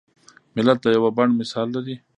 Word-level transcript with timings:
ملت 0.55 0.77
د 0.81 0.85
یوه 0.97 1.09
بڼ 1.17 1.27
مثال 1.39 1.67
لري. 1.75 1.95